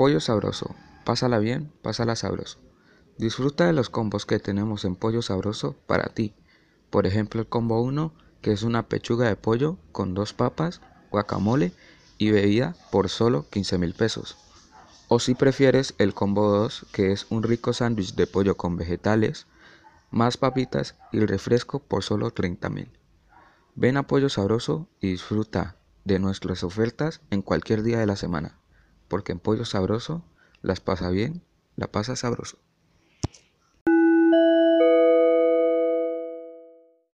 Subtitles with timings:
[0.00, 0.74] Pollo Sabroso.
[1.04, 2.58] Pásala bien, pásala sabroso.
[3.18, 6.34] Disfruta de los combos que tenemos en Pollo Sabroso para ti.
[6.88, 11.74] Por ejemplo, el combo 1, que es una pechuga de pollo con dos papas, guacamole
[12.16, 14.38] y bebida por solo 15 mil pesos.
[15.08, 19.48] O si prefieres el combo 2, que es un rico sándwich de pollo con vegetales,
[20.10, 22.90] más papitas y refresco por solo 30 mil.
[23.74, 28.59] Ven a Pollo Sabroso y disfruta de nuestras ofertas en cualquier día de la semana,
[29.10, 30.22] porque en Pollo Sabroso
[30.62, 31.42] las pasa bien,
[31.76, 32.58] la pasa sabroso.